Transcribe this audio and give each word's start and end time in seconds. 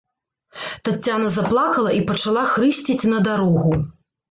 Таццяна 0.89 1.27
заплакала 1.35 1.93
і 1.99 2.01
пачала 2.09 2.49
хрысціць 2.55 2.99
на 3.13 3.23
дарогу. 3.31 3.71